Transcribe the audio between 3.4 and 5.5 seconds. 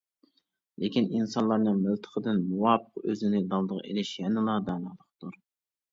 دالدىغا ئېلىش يەنىلا دانالىقتۇر.